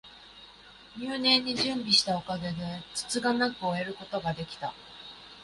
[0.97, 4.73] 入念に準備したおかげで、つつがなく終えることが出来た